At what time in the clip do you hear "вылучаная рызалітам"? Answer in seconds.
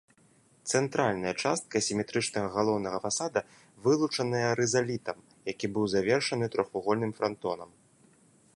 3.83-5.17